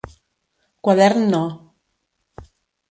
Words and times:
Quadern 0.83 1.29
no. 1.35 1.43